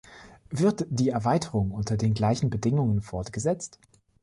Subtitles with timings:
[0.49, 3.77] Wird die Erweiterung unter den gleichen Bedingungen fortgesetzt?